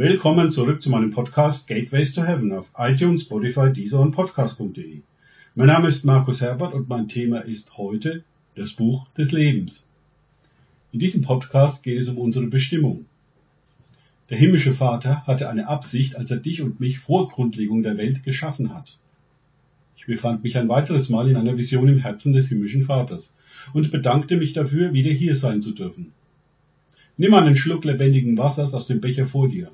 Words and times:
Willkommen 0.00 0.52
zurück 0.52 0.80
zu 0.80 0.90
meinem 0.90 1.10
Podcast 1.10 1.66
Gateways 1.66 2.14
to 2.14 2.22
Heaven 2.22 2.52
auf 2.52 2.70
iTunes, 2.78 3.22
Spotify, 3.22 3.72
Deezer 3.72 3.98
und 3.98 4.12
Podcast.de. 4.12 5.00
Mein 5.56 5.66
Name 5.66 5.88
ist 5.88 6.04
Markus 6.04 6.40
Herbert 6.40 6.72
und 6.72 6.88
mein 6.88 7.08
Thema 7.08 7.40
ist 7.40 7.76
heute 7.76 8.22
das 8.54 8.74
Buch 8.74 9.08
des 9.18 9.32
Lebens. 9.32 9.90
In 10.92 11.00
diesem 11.00 11.22
Podcast 11.22 11.82
geht 11.82 11.98
es 11.98 12.08
um 12.08 12.16
unsere 12.16 12.46
Bestimmung. 12.46 13.06
Der 14.30 14.38
himmlische 14.38 14.72
Vater 14.72 15.26
hatte 15.26 15.48
eine 15.48 15.66
Absicht, 15.66 16.14
als 16.14 16.30
er 16.30 16.38
dich 16.38 16.62
und 16.62 16.78
mich 16.78 17.00
vor 17.00 17.26
Grundlegung 17.26 17.82
der 17.82 17.96
Welt 17.96 18.22
geschaffen 18.22 18.72
hat. 18.72 18.98
Ich 19.96 20.06
befand 20.06 20.44
mich 20.44 20.56
ein 20.56 20.68
weiteres 20.68 21.08
Mal 21.08 21.28
in 21.28 21.34
einer 21.34 21.58
Vision 21.58 21.88
im 21.88 21.98
Herzen 21.98 22.32
des 22.32 22.46
himmlischen 22.46 22.84
Vaters 22.84 23.34
und 23.72 23.90
bedankte 23.90 24.36
mich 24.36 24.52
dafür, 24.52 24.92
wieder 24.92 25.10
hier 25.10 25.34
sein 25.34 25.60
zu 25.60 25.72
dürfen. 25.72 26.12
Nimm 27.16 27.34
einen 27.34 27.56
Schluck 27.56 27.84
lebendigen 27.84 28.38
Wassers 28.38 28.74
aus 28.74 28.86
dem 28.86 29.00
Becher 29.00 29.26
vor 29.26 29.48
dir. 29.48 29.72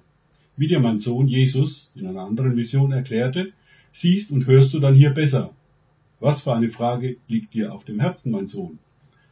Wie 0.57 0.69
dir 0.69 0.79
mein 0.79 1.01
Sohn 1.01 1.27
Jesus 1.27 1.91
in 1.97 2.07
einer 2.07 2.21
anderen 2.21 2.57
Vision 2.57 2.93
erklärte, 2.93 3.53
siehst 3.93 4.31
und 4.31 4.47
hörst 4.47 4.73
du 4.73 4.79
dann 4.79 4.95
hier 4.95 5.11
besser. 5.11 5.53
Was 6.21 6.43
für 6.43 6.55
eine 6.55 6.71
Frage 6.71 7.17
liegt 7.27 7.55
dir 7.55 7.75
auf 7.75 7.85
dem 7.85 7.99
Herzen, 7.99 8.31
mein 8.31 8.47
Sohn? 8.47 8.79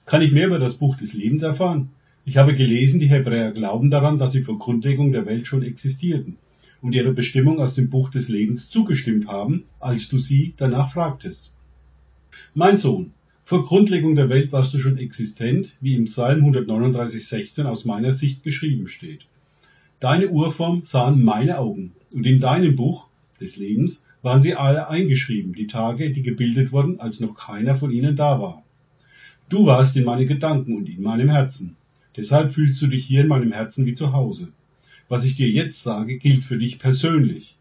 Kann 0.04 0.22
ich 0.22 0.32
mehr 0.32 0.48
über 0.48 0.58
das 0.58 0.78
Buch 0.78 0.96
des 0.96 1.14
Lebens 1.14 1.44
erfahren? 1.44 1.90
Ich 2.24 2.38
habe 2.38 2.54
gelesen, 2.54 2.98
die 2.98 3.08
Hebräer 3.08 3.52
glauben 3.52 3.90
daran, 3.90 4.18
dass 4.18 4.32
sie 4.32 4.42
vor 4.42 4.58
Grundlegung 4.58 5.12
der 5.12 5.24
Welt 5.24 5.46
schon 5.46 5.62
existierten 5.62 6.38
und 6.80 6.92
ihrer 6.92 7.12
Bestimmung 7.12 7.60
aus 7.60 7.74
dem 7.74 7.88
Buch 7.88 8.10
des 8.10 8.28
Lebens 8.28 8.68
zugestimmt 8.68 9.28
haben, 9.28 9.64
als 9.78 10.08
du 10.08 10.18
sie 10.18 10.54
danach 10.56 10.92
fragtest. 10.92 11.52
Mein 12.54 12.78
Sohn, 12.78 13.12
vor 13.44 13.64
Grundlegung 13.64 14.16
der 14.16 14.28
Welt 14.28 14.50
warst 14.50 14.74
du 14.74 14.80
schon 14.80 14.98
existent, 14.98 15.76
wie 15.80 15.94
im 15.94 16.06
Psalm 16.06 16.44
139,16 16.44 17.64
aus 17.64 17.84
meiner 17.84 18.12
Sicht 18.12 18.42
geschrieben 18.42 18.88
steht. 18.88 19.26
Deine 20.02 20.30
Urform 20.30 20.82
sahen 20.82 21.22
meine 21.22 21.58
Augen, 21.58 21.92
und 22.10 22.26
in 22.26 22.40
deinem 22.40 22.74
Buch 22.74 23.06
des 23.40 23.56
Lebens 23.56 24.04
waren 24.20 24.42
sie 24.42 24.56
alle 24.56 24.88
eingeschrieben, 24.88 25.52
die 25.54 25.68
Tage, 25.68 26.10
die 26.10 26.22
gebildet 26.22 26.72
wurden, 26.72 26.98
als 26.98 27.20
noch 27.20 27.36
keiner 27.36 27.76
von 27.76 27.92
ihnen 27.92 28.16
da 28.16 28.40
war. 28.40 28.64
Du 29.48 29.64
warst 29.64 29.96
in 29.96 30.02
meinen 30.02 30.26
Gedanken 30.26 30.76
und 30.76 30.88
in 30.88 31.02
meinem 31.02 31.28
Herzen. 31.28 31.76
Deshalb 32.16 32.52
fühlst 32.52 32.82
du 32.82 32.88
dich 32.88 33.04
hier 33.04 33.20
in 33.20 33.28
meinem 33.28 33.52
Herzen 33.52 33.86
wie 33.86 33.94
zu 33.94 34.12
Hause. 34.12 34.48
Was 35.08 35.24
ich 35.24 35.36
dir 35.36 35.48
jetzt 35.48 35.84
sage, 35.84 36.18
gilt 36.18 36.42
für 36.42 36.58
dich 36.58 36.80
persönlich. 36.80 37.56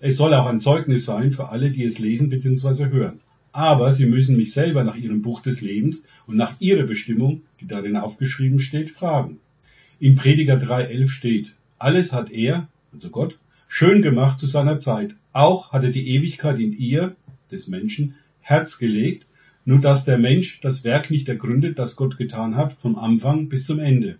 Es 0.00 0.18
soll 0.18 0.34
auch 0.34 0.44
ein 0.44 0.60
Zeugnis 0.60 1.06
sein 1.06 1.32
für 1.32 1.48
alle, 1.48 1.70
die 1.70 1.84
es 1.84 1.98
lesen 1.98 2.28
bzw. 2.28 2.90
hören. 2.90 3.20
Aber 3.52 3.94
sie 3.94 4.04
müssen 4.04 4.36
mich 4.36 4.52
selber 4.52 4.84
nach 4.84 4.96
ihrem 4.96 5.22
Buch 5.22 5.40
des 5.40 5.62
Lebens 5.62 6.06
und 6.26 6.36
nach 6.36 6.60
ihrer 6.60 6.82
Bestimmung, 6.82 7.40
die 7.62 7.66
darin 7.66 7.96
aufgeschrieben 7.96 8.60
steht, 8.60 8.90
fragen. 8.90 9.38
In 10.00 10.16
Prediger 10.16 10.56
3.11 10.56 11.08
steht, 11.08 11.54
alles 11.78 12.12
hat 12.12 12.32
er, 12.32 12.68
also 12.92 13.10
Gott, 13.10 13.38
schön 13.68 14.02
gemacht 14.02 14.40
zu 14.40 14.46
seiner 14.46 14.80
Zeit. 14.80 15.14
Auch 15.32 15.72
hat 15.72 15.84
er 15.84 15.90
die 15.90 16.08
Ewigkeit 16.08 16.58
in 16.58 16.72
ihr, 16.72 17.14
des 17.52 17.68
Menschen, 17.68 18.16
Herz 18.40 18.78
gelegt, 18.78 19.26
nur 19.64 19.80
dass 19.80 20.04
der 20.04 20.18
Mensch 20.18 20.60
das 20.60 20.82
Werk 20.84 21.10
nicht 21.10 21.28
ergründet, 21.28 21.78
das 21.78 21.96
Gott 21.96 22.18
getan 22.18 22.56
hat, 22.56 22.74
vom 22.74 22.96
Anfang 22.96 23.48
bis 23.48 23.66
zum 23.66 23.78
Ende. 23.78 24.18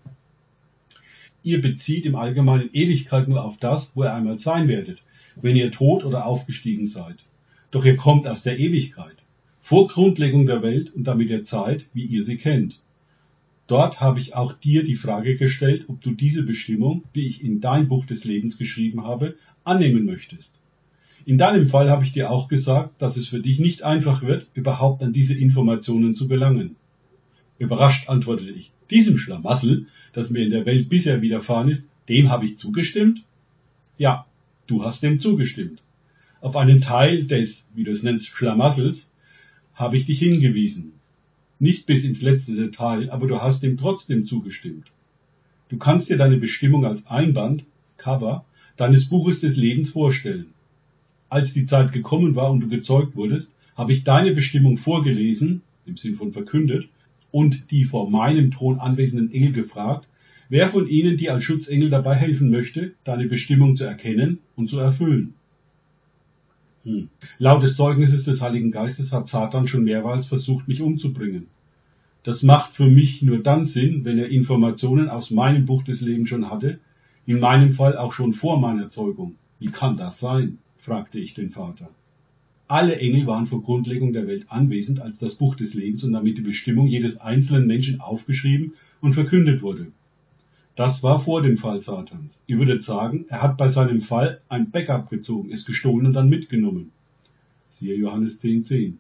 Ihr 1.43 1.61
bezieht 1.61 2.07
im 2.07 2.15
Allgemeinen 2.15 2.71
Ewigkeit 2.73 3.29
nur 3.29 3.45
auf 3.45 3.59
das, 3.59 3.97
wo 3.97 4.05
ihr 4.05 4.15
einmal 4.15 4.39
sein 4.39 4.69
werdet, 4.69 5.03
wenn 5.37 5.57
ihr 5.57 5.73
tot 5.73 6.05
oder 6.05 6.27
aufgestiegen 6.27 6.87
seid. 6.87 7.17
Doch 7.73 7.85
ihr 7.85 7.97
kommt 7.97 8.27
aus 8.29 8.45
der 8.45 8.59
Ewigkeit, 8.59 9.17
vor 9.61 9.89
Grundlegung 9.89 10.47
der 10.47 10.63
Welt 10.63 10.95
und 10.95 11.05
damit 11.05 11.31
der 11.31 11.43
Zeit, 11.43 11.87
wie 11.93 12.05
ihr 12.05 12.23
sie 12.23 12.37
kennt. 12.37 12.81
Dort 13.67 14.01
habe 14.01 14.21
ich 14.21 14.35
auch 14.35 14.53
dir 14.53 14.85
die 14.85 14.97
Frage 14.97 15.37
gestellt, 15.37 15.85
ob 15.89 16.03
du 16.03 16.13
diese 16.13 16.43
Bestimmung, 16.43 17.05
die 17.15 17.27
ich 17.27 17.43
in 17.43 17.61
dein 17.61 17.89
Buch 17.89 18.05
des 18.05 18.25
Lebens 18.25 18.59
geschrieben 18.59 19.05
habe, 19.05 19.37
annehmen 19.65 20.05
möchtest. 20.05 20.61
In 21.25 21.39
deinem 21.39 21.67
Fall 21.67 21.89
habe 21.89 22.05
ich 22.05 22.13
dir 22.13 22.31
auch 22.31 22.49
gesagt, 22.49 23.01
dass 23.01 23.17
es 23.17 23.29
für 23.29 23.41
dich 23.41 23.59
nicht 23.59 23.83
einfach 23.83 24.23
wird, 24.23 24.49
überhaupt 24.53 25.03
an 25.03 25.15
diese 25.15 25.39
Informationen 25.39 26.15
zu 26.15 26.29
gelangen. 26.29 26.77
Überrascht 27.59 28.11
antwortete 28.11 28.53
ich, 28.53 28.73
diesem 28.91 29.17
Schlamassel, 29.17 29.87
das 30.13 30.31
mir 30.31 30.45
in 30.45 30.51
der 30.51 30.67
Welt 30.67 30.91
bisher 30.91 31.23
widerfahren 31.23 31.71
ist, 31.71 31.89
dem 32.11 32.29
habe 32.31 32.45
ich 32.45 32.59
zugestimmt? 32.59 33.25
Ja, 33.97 34.27
du 34.67 34.85
hast 34.85 35.03
dem 35.03 35.21
zugestimmt. 35.21 35.81
Auf 36.43 36.57
einen 36.57 36.83
Teil 36.83 37.25
des, 37.25 37.71
wie 37.75 37.85
du 37.85 37.93
es 37.93 38.03
nennst, 38.03 38.27
Schlamassels 38.27 39.15
habe 39.73 39.97
ich 39.97 40.05
dich 40.05 40.19
hingewiesen. 40.19 40.93
Nicht 41.65 41.87
bis 41.87 42.05
ins 42.05 42.21
letzte 42.21 42.55
Detail, 42.55 43.09
aber 43.09 43.27
du 43.27 43.41
hast 43.41 43.63
dem 43.63 43.79
trotzdem 43.79 44.27
zugestimmt. 44.27 44.93
Du 45.71 45.79
kannst 45.79 46.11
dir 46.11 46.19
deine 46.19 46.37
Bestimmung 46.37 46.85
als 46.85 47.07
Einband, 47.07 47.65
Cover, 47.97 48.45
deines 48.77 49.09
Buches 49.09 49.41
des 49.41 49.57
Lebens 49.57 49.89
vorstellen. 49.89 50.49
Als 51.31 51.55
die 51.55 51.65
Zeit 51.65 51.95
gekommen 51.95 52.35
war 52.35 52.51
und 52.53 52.61
du 52.61 52.69
gezeugt 52.69 53.17
wurdest, 53.17 53.57
habe 53.77 53.95
ich 53.95 54.05
deine 54.05 54.33
Bestimmung 54.33 54.77
vorgelesen, 54.77 55.63
im 55.87 55.97
Sinn 55.97 56.17
von 56.17 56.33
verkündet, 56.33 56.91
und 57.31 57.71
die 57.71 57.87
vor 57.87 58.11
meinem 58.11 58.51
Thron 58.51 58.79
anwesenden 58.79 59.33
Engel 59.33 59.53
gefragt, 59.53 60.07
wer 60.51 60.69
von 60.69 60.87
ihnen 60.87 61.17
dir 61.17 61.33
als 61.33 61.45
Schutzengel 61.45 61.89
dabei 61.89 62.15
helfen 62.15 62.51
möchte, 62.51 62.93
deine 63.05 63.25
Bestimmung 63.25 63.75
zu 63.75 63.85
erkennen 63.85 64.41
und 64.55 64.69
zu 64.69 64.79
erfüllen. 64.81 65.33
Hm. 66.85 67.09
Laut 67.39 67.63
des 67.63 67.77
Zeugnisses 67.77 68.25
des 68.25 68.43
Heiligen 68.43 68.71
Geistes 68.71 69.13
hat 69.13 69.27
Satan 69.27 69.67
schon 69.67 69.85
mehrmals 69.85 70.27
versucht, 70.27 70.69
mich 70.69 70.83
umzubringen. 70.83 71.47
Das 72.23 72.43
macht 72.43 72.73
für 72.73 72.87
mich 72.87 73.23
nur 73.23 73.43
dann 73.43 73.67
Sinn, 73.67 74.05
wenn 74.05 74.19
er 74.19 74.29
Informationen 74.29 75.09
aus 75.09 75.31
meinem 75.31 75.67
Buch 75.67 75.83
des 75.83 76.01
Lebens 76.01 76.29
schon 76.29 76.51
hatte, 76.51 76.79
in 77.27 77.41
meinem 77.41 77.73
Fall 77.73 77.97
auch 77.97 78.13
schon 78.13 78.35
vor 78.35 78.61
meiner 78.61 78.91
Zeugung. 78.91 79.37
Wie 79.59 79.71
kann 79.71 79.97
das 79.97 80.21
sein? 80.21 80.59
fragte 80.77 81.19
ich 81.19 81.35
den 81.35 81.51
Vater. 81.51 81.89
Alle 82.67 82.97
Engel 82.97 83.27
waren 83.27 83.47
vor 83.47 83.63
Grundlegung 83.63 84.13
der 84.13 84.27
Welt 84.27 84.47
anwesend, 84.49 85.01
als 85.01 85.19
das 85.19 85.35
Buch 85.35 85.55
des 85.55 85.75
Lebens 85.75 86.05
und 86.05 86.13
damit 86.13 86.39
die 86.39 86.43
Bestimmung 86.43 86.87
jedes 86.87 87.19
einzelnen 87.19 87.67
Menschen 87.67 88.01
aufgeschrieben 88.01 88.75
und 89.01 89.15
verkündet 89.15 89.63
wurde. 89.63 89.87
Das 90.77 91.05
war 91.05 91.21
vor 91.21 91.43
dem 91.43 91.57
Fall 91.57 91.81
Satans. 91.81 92.43
Ihr 92.49 92.59
würdet 92.59 92.83
sagen, 92.83 93.27
er 93.29 93.43
hat 93.43 93.57
bei 93.57 93.69
seinem 93.69 94.01
Fall 94.01 94.41
ein 94.49 94.73
Backup 94.73 95.09
gezogen, 95.09 95.53
es 95.53 95.65
gestohlen 95.65 96.07
und 96.07 96.15
dann 96.15 96.29
mitgenommen. 96.29 96.91
Siehe 97.71 97.95
Johannes 97.95 98.43
10,10. 98.43 98.63
10. 98.65 98.99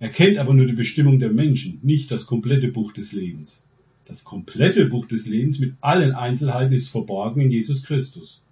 Er 0.00 0.08
kennt 0.08 0.38
aber 0.38 0.54
nur 0.54 0.66
die 0.66 0.72
Bestimmung 0.72 1.18
der 1.18 1.30
Menschen, 1.30 1.78
nicht 1.82 2.10
das 2.10 2.26
komplette 2.26 2.68
Buch 2.68 2.92
des 2.92 3.12
Lebens. 3.12 3.66
Das 4.06 4.24
komplette 4.24 4.86
Buch 4.86 5.06
des 5.06 5.26
Lebens 5.26 5.58
mit 5.58 5.74
allen 5.80 6.12
Einzelheiten 6.12 6.74
ist 6.74 6.88
verborgen 6.88 7.42
in 7.42 7.50
Jesus 7.50 7.82
Christus. 7.82 8.42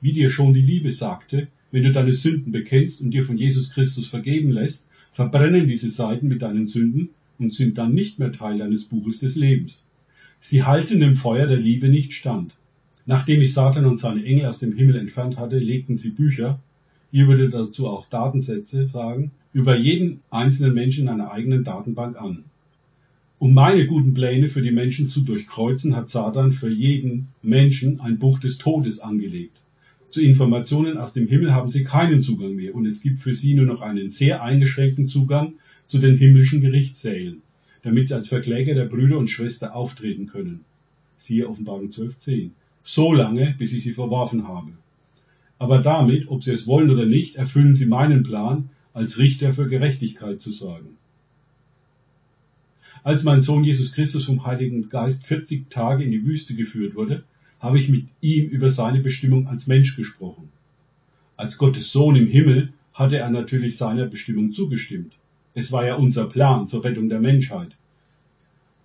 Wie 0.00 0.12
dir 0.12 0.30
schon 0.30 0.54
die 0.54 0.62
Liebe 0.62 0.92
sagte, 0.92 1.48
wenn 1.70 1.82
du 1.82 1.92
deine 1.92 2.12
Sünden 2.12 2.52
bekennst 2.52 3.00
und 3.00 3.10
dir 3.10 3.24
von 3.24 3.36
Jesus 3.36 3.70
Christus 3.70 4.06
vergeben 4.06 4.50
lässt, 4.50 4.88
verbrennen 5.12 5.68
diese 5.68 5.90
Seiten 5.90 6.28
mit 6.28 6.40
deinen 6.42 6.66
Sünden 6.66 7.10
und 7.38 7.52
sind 7.52 7.76
dann 7.76 7.94
nicht 7.94 8.18
mehr 8.18 8.32
Teil 8.32 8.58
deines 8.58 8.84
Buches 8.84 9.20
des 9.20 9.36
Lebens. 9.36 9.87
Sie 10.40 10.62
halten 10.62 11.00
dem 11.00 11.16
Feuer 11.16 11.46
der 11.46 11.56
Liebe 11.56 11.88
nicht 11.88 12.12
stand. 12.12 12.54
Nachdem 13.06 13.42
ich 13.42 13.52
Satan 13.52 13.86
und 13.86 13.98
seine 13.98 14.24
Engel 14.24 14.46
aus 14.46 14.60
dem 14.60 14.72
Himmel 14.72 14.96
entfernt 14.96 15.36
hatte, 15.36 15.58
legten 15.58 15.96
sie 15.96 16.10
Bücher, 16.10 16.60
ihr 17.10 17.26
würde 17.26 17.50
dazu 17.50 17.88
auch 17.88 18.08
Datensätze 18.08 18.86
sagen, 18.86 19.32
über 19.52 19.76
jeden 19.76 20.20
einzelnen 20.30 20.74
Menschen 20.74 21.04
in 21.04 21.08
einer 21.08 21.32
eigenen 21.32 21.64
Datenbank 21.64 22.20
an. 22.20 22.44
Um 23.40 23.52
meine 23.52 23.86
guten 23.86 24.14
Pläne 24.14 24.48
für 24.48 24.62
die 24.62 24.70
Menschen 24.70 25.08
zu 25.08 25.22
durchkreuzen, 25.22 25.96
hat 25.96 26.08
Satan 26.08 26.52
für 26.52 26.70
jeden 26.70 27.28
Menschen 27.42 28.00
ein 28.00 28.18
Buch 28.18 28.38
des 28.38 28.58
Todes 28.58 29.00
angelegt. 29.00 29.60
Zu 30.10 30.22
Informationen 30.22 30.98
aus 30.98 31.12
dem 31.12 31.26
Himmel 31.26 31.52
haben 31.52 31.68
sie 31.68 31.84
keinen 31.84 32.22
Zugang 32.22 32.54
mehr 32.54 32.74
und 32.74 32.86
es 32.86 33.02
gibt 33.02 33.18
für 33.18 33.34
sie 33.34 33.54
nur 33.54 33.66
noch 33.66 33.80
einen 33.80 34.10
sehr 34.10 34.42
eingeschränkten 34.42 35.08
Zugang 35.08 35.54
zu 35.86 35.98
den 35.98 36.16
himmlischen 36.16 36.60
Gerichtssälen 36.60 37.42
damit 37.82 38.08
sie 38.08 38.14
als 38.14 38.28
Verkläger 38.28 38.74
der 38.74 38.86
Brüder 38.86 39.18
und 39.18 39.28
Schwester 39.28 39.74
auftreten 39.74 40.26
können. 40.26 40.64
Siehe 41.16 41.48
Offenbarung 41.48 41.88
12.10. 41.88 42.50
So 42.82 43.12
lange, 43.12 43.54
bis 43.58 43.72
ich 43.72 43.82
sie 43.82 43.92
verworfen 43.92 44.48
habe. 44.48 44.72
Aber 45.58 45.78
damit, 45.78 46.28
ob 46.28 46.42
sie 46.42 46.52
es 46.52 46.66
wollen 46.66 46.90
oder 46.90 47.06
nicht, 47.06 47.36
erfüllen 47.36 47.74
sie 47.74 47.86
meinen 47.86 48.22
Plan, 48.22 48.70
als 48.94 49.18
Richter 49.18 49.54
für 49.54 49.68
Gerechtigkeit 49.68 50.40
zu 50.40 50.52
sorgen. 50.52 50.96
Als 53.04 53.24
mein 53.24 53.40
Sohn 53.40 53.64
Jesus 53.64 53.92
Christus 53.92 54.24
vom 54.24 54.44
Heiligen 54.44 54.88
Geist 54.88 55.26
40 55.26 55.70
Tage 55.70 56.04
in 56.04 56.10
die 56.10 56.24
Wüste 56.24 56.54
geführt 56.54 56.94
wurde, 56.94 57.24
habe 57.60 57.78
ich 57.78 57.88
mit 57.88 58.06
ihm 58.20 58.48
über 58.48 58.70
seine 58.70 59.00
Bestimmung 59.00 59.46
als 59.46 59.66
Mensch 59.66 59.96
gesprochen. 59.96 60.48
Als 61.36 61.58
Gottes 61.58 61.92
Sohn 61.92 62.16
im 62.16 62.26
Himmel 62.26 62.72
hatte 62.92 63.18
er 63.18 63.30
natürlich 63.30 63.76
seiner 63.76 64.06
Bestimmung 64.06 64.52
zugestimmt. 64.52 65.12
Es 65.58 65.72
war 65.72 65.84
ja 65.84 65.96
unser 65.96 66.26
Plan 66.26 66.68
zur 66.68 66.84
Rettung 66.84 67.08
der 67.08 67.18
Menschheit. 67.18 67.72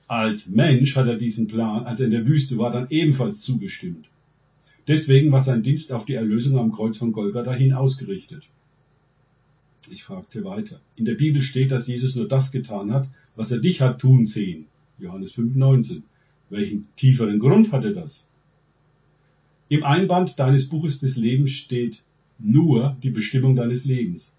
Als 0.08 0.48
Mensch 0.48 0.96
hat 0.96 1.06
er 1.06 1.18
diesen 1.18 1.46
Plan, 1.48 1.86
als 1.86 2.00
er 2.00 2.08
in 2.08 2.14
der 2.14 2.26
Wüste 2.26 2.58
war, 2.58 2.72
dann 2.72 2.88
ebenfalls 2.90 3.42
zugestimmt. 3.42 4.08
Deswegen 4.88 5.32
war 5.32 5.42
sein 5.42 5.62
Dienst 5.62 5.92
auf 5.92 6.06
die 6.06 6.16
Erlösung 6.16 6.58
am 6.58 6.72
Kreuz 6.72 6.98
von 6.98 7.12
Golgatha 7.12 7.54
hin 7.54 7.74
ausgerichtet. 7.74 8.48
Ich 9.92 10.02
fragte 10.04 10.44
weiter. 10.46 10.82
In 10.96 11.06
der 11.06 11.14
Bibel 11.14 11.44
steht, 11.44 11.70
dass 11.70 11.86
Jesus 11.86 12.16
nur 12.16 12.28
das 12.28 12.52
getan 12.52 12.92
hat, 12.92 13.08
was 13.36 13.52
er 13.52 13.60
dich 13.60 13.80
hat 13.80 14.00
tun 14.00 14.26
sehen. 14.26 14.66
Johannes 14.98 15.36
5,19. 15.36 16.02
Welchen 16.50 16.88
tieferen 16.96 17.38
Grund 17.38 17.72
hatte 17.72 17.94
das? 17.94 18.32
Im 19.70 19.84
Einband 19.84 20.40
deines 20.40 20.70
Buches 20.70 21.00
des 21.00 21.18
Lebens 21.18 21.52
steht 21.52 22.02
nur 22.40 22.98
die 23.04 23.12
Bestimmung 23.12 23.56
deines 23.56 23.86
Lebens. 23.86 24.34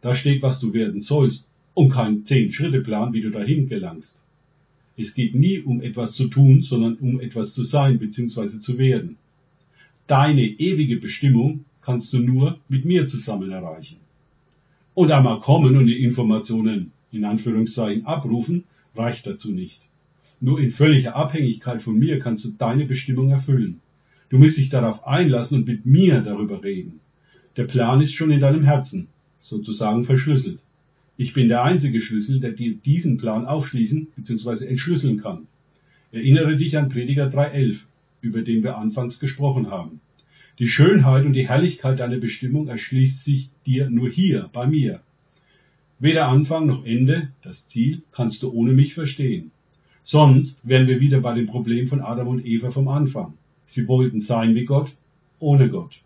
Da 0.00 0.14
steht, 0.14 0.42
was 0.42 0.60
du 0.60 0.72
werden 0.72 1.00
sollst 1.00 1.48
und 1.74 1.90
kein 1.90 2.24
Zehn-Schritte-Plan, 2.24 3.12
wie 3.12 3.20
du 3.20 3.30
dahin 3.30 3.68
gelangst. 3.68 4.22
Es 4.96 5.14
geht 5.14 5.34
nie 5.34 5.60
um 5.60 5.80
etwas 5.80 6.14
zu 6.14 6.28
tun, 6.28 6.62
sondern 6.62 6.96
um 6.96 7.20
etwas 7.20 7.54
zu 7.54 7.64
sein 7.64 7.98
bzw. 7.98 8.60
zu 8.60 8.78
werden. 8.78 9.16
Deine 10.06 10.42
ewige 10.42 10.96
Bestimmung 10.96 11.64
kannst 11.82 12.12
du 12.12 12.18
nur 12.18 12.58
mit 12.68 12.84
mir 12.84 13.06
zusammen 13.06 13.50
erreichen. 13.50 13.96
Und 14.94 15.10
einmal 15.12 15.40
kommen 15.40 15.76
und 15.76 15.86
die 15.86 16.02
Informationen 16.02 16.92
in 17.12 17.24
Anführungszeichen 17.24 18.06
abrufen, 18.06 18.64
reicht 18.94 19.26
dazu 19.26 19.50
nicht. 19.50 19.82
Nur 20.40 20.60
in 20.60 20.70
völliger 20.70 21.16
Abhängigkeit 21.16 21.82
von 21.82 21.98
mir 21.98 22.18
kannst 22.18 22.44
du 22.44 22.50
deine 22.50 22.86
Bestimmung 22.86 23.30
erfüllen. 23.30 23.80
Du 24.28 24.38
musst 24.38 24.58
dich 24.58 24.70
darauf 24.70 25.06
einlassen 25.06 25.58
und 25.58 25.68
mit 25.68 25.86
mir 25.86 26.20
darüber 26.20 26.62
reden. 26.62 27.00
Der 27.56 27.64
Plan 27.64 28.00
ist 28.00 28.14
schon 28.14 28.30
in 28.30 28.40
deinem 28.40 28.64
Herzen, 28.64 29.08
sozusagen 29.40 30.04
verschlüsselt. 30.04 30.60
Ich 31.16 31.34
bin 31.34 31.48
der 31.48 31.64
einzige 31.64 32.00
Schlüssel, 32.00 32.40
der 32.40 32.52
dir 32.52 32.74
diesen 32.74 33.18
Plan 33.18 33.46
aufschließen 33.46 34.08
bzw. 34.16 34.66
entschlüsseln 34.66 35.20
kann. 35.20 35.48
Erinnere 36.12 36.56
dich 36.56 36.78
an 36.78 36.88
Prediger 36.88 37.28
3.11, 37.28 37.80
über 38.20 38.42
den 38.42 38.62
wir 38.62 38.78
anfangs 38.78 39.20
gesprochen 39.20 39.70
haben. 39.70 40.00
Die 40.58 40.68
Schönheit 40.68 41.24
und 41.24 41.32
die 41.32 41.48
Herrlichkeit 41.48 42.00
deiner 42.00 42.18
Bestimmung 42.18 42.68
erschließt 42.68 43.24
sich 43.24 43.50
dir 43.66 43.88
nur 43.90 44.10
hier, 44.10 44.50
bei 44.52 44.66
mir. 44.66 45.00
Weder 45.98 46.28
Anfang 46.28 46.66
noch 46.66 46.84
Ende, 46.84 47.28
das 47.42 47.66
Ziel, 47.66 48.02
kannst 48.12 48.42
du 48.42 48.50
ohne 48.50 48.72
mich 48.72 48.94
verstehen. 48.94 49.50
Sonst 50.02 50.66
wären 50.66 50.86
wir 50.86 51.00
wieder 51.00 51.20
bei 51.20 51.34
dem 51.34 51.46
Problem 51.46 51.86
von 51.86 52.00
Adam 52.00 52.28
und 52.28 52.46
Eva 52.46 52.70
vom 52.70 52.88
Anfang. 52.88 53.34
Sie 53.66 53.86
wollten 53.86 54.20
sein 54.20 54.54
wie 54.54 54.64
Gott, 54.64 54.92
ohne 55.38 55.68
Gott. 55.68 56.00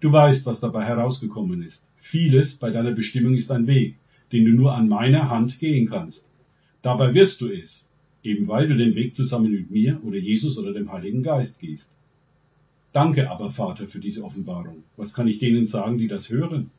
Du 0.00 0.12
weißt, 0.12 0.46
was 0.46 0.60
dabei 0.60 0.84
herausgekommen 0.84 1.62
ist. 1.62 1.86
Vieles 1.96 2.56
bei 2.56 2.70
deiner 2.70 2.92
Bestimmung 2.92 3.34
ist 3.34 3.50
ein 3.50 3.66
Weg, 3.66 3.96
den 4.30 4.44
du 4.44 4.52
nur 4.52 4.74
an 4.74 4.88
meiner 4.88 5.28
Hand 5.28 5.58
gehen 5.58 5.88
kannst. 5.88 6.30
Dabei 6.82 7.14
wirst 7.14 7.40
du 7.40 7.48
es, 7.48 7.88
eben 8.22 8.46
weil 8.46 8.68
du 8.68 8.76
den 8.76 8.94
Weg 8.94 9.16
zusammen 9.16 9.50
mit 9.50 9.72
mir 9.72 10.00
oder 10.04 10.18
Jesus 10.18 10.56
oder 10.56 10.72
dem 10.72 10.92
Heiligen 10.92 11.24
Geist 11.24 11.58
gehst. 11.58 11.92
Danke 12.92 13.28
aber, 13.28 13.50
Vater, 13.50 13.88
für 13.88 13.98
diese 13.98 14.22
Offenbarung. 14.24 14.84
Was 14.96 15.14
kann 15.14 15.26
ich 15.26 15.40
denen 15.40 15.66
sagen, 15.66 15.98
die 15.98 16.06
das 16.06 16.30
hören? 16.30 16.70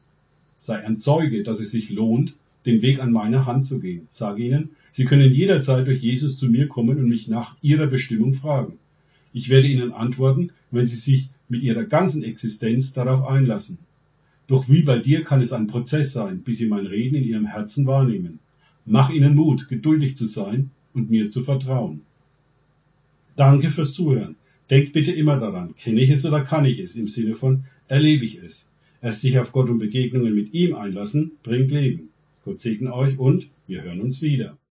Sei 0.57 0.83
ein 0.85 0.97
Zeuge, 0.97 1.43
dass 1.43 1.59
es 1.59 1.71
sich 1.71 1.89
lohnt, 1.89 2.35
den 2.65 2.81
Weg 2.81 2.99
an 2.99 3.11
meiner 3.11 3.45
Hand 3.45 3.65
zu 3.65 3.79
gehen. 3.79 4.07
Sag 4.09 4.39
ihnen, 4.39 4.71
sie 4.93 5.05
können 5.05 5.31
jederzeit 5.31 5.85
durch 5.87 6.01
Jesus 6.01 6.37
zu 6.37 6.47
mir 6.47 6.69
kommen 6.69 6.97
und 6.97 7.09
mich 7.09 7.27
nach 7.27 7.57
ihrer 7.61 7.87
Bestimmung 7.87 8.33
fragen. 8.33 8.79
Ich 9.33 9.49
werde 9.49 9.67
ihnen 9.67 9.91
antworten, 9.91 10.51
wenn 10.71 10.87
sie 10.87 10.95
sich 10.95 11.29
mit 11.49 11.61
ihrer 11.61 11.83
ganzen 11.83 12.23
Existenz 12.23 12.93
darauf 12.93 13.27
einlassen. 13.27 13.79
Doch 14.47 14.69
wie 14.69 14.83
bei 14.83 14.99
dir 14.99 15.23
kann 15.23 15.41
es 15.41 15.53
ein 15.53 15.67
Prozess 15.67 16.13
sein, 16.13 16.41
bis 16.41 16.59
sie 16.59 16.67
mein 16.67 16.85
Reden 16.85 17.15
in 17.15 17.23
ihrem 17.23 17.45
Herzen 17.45 17.85
wahrnehmen. 17.85 18.39
Mach 18.85 19.09
ihnen 19.09 19.35
Mut, 19.35 19.67
geduldig 19.67 20.15
zu 20.15 20.27
sein 20.27 20.71
und 20.93 21.09
mir 21.09 21.29
zu 21.29 21.43
vertrauen. 21.43 22.01
Danke 23.35 23.69
fürs 23.69 23.93
Zuhören. 23.93 24.35
Denkt 24.69 24.93
bitte 24.93 25.11
immer 25.11 25.39
daran, 25.39 25.75
kenne 25.75 26.01
ich 26.01 26.09
es 26.09 26.25
oder 26.25 26.43
kann 26.43 26.65
ich 26.65 26.79
es, 26.79 26.95
im 26.95 27.07
Sinne 27.07 27.35
von 27.35 27.63
erlebe 27.87 28.25
ich 28.25 28.37
es. 28.37 28.71
Erst 29.01 29.21
sich 29.21 29.39
auf 29.39 29.51
Gott 29.51 29.69
und 29.69 29.79
Begegnungen 29.79 30.35
mit 30.35 30.53
ihm 30.53 30.75
einlassen, 30.75 31.31
bringt 31.41 31.71
Leben. 31.71 32.09
Gott 32.45 32.59
segne 32.59 32.93
euch 32.93 33.17
und 33.17 33.49
wir 33.65 33.81
hören 33.83 34.01
uns 34.01 34.21
wieder. 34.21 34.58